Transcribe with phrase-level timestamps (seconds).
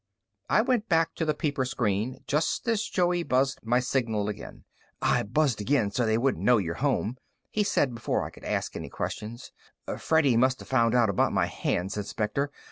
[0.49, 4.63] I went back to the peeper screen just as Joey buzzed my signal again.
[4.99, 7.19] "I buzzed again so they won't know you're home,"
[7.51, 9.51] he said before I could ask any questions.
[9.99, 12.49] "Freddy must've found out about my hands, Inspector.